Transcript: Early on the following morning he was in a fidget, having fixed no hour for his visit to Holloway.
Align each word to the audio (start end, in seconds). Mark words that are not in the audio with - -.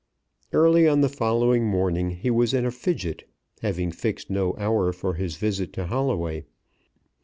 Early 0.51 0.87
on 0.87 1.01
the 1.01 1.09
following 1.09 1.63
morning 1.63 2.09
he 2.09 2.31
was 2.31 2.55
in 2.55 2.65
a 2.65 2.71
fidget, 2.71 3.29
having 3.61 3.91
fixed 3.91 4.31
no 4.31 4.55
hour 4.57 4.91
for 4.91 5.13
his 5.13 5.35
visit 5.35 5.73
to 5.73 5.85
Holloway. 5.85 6.43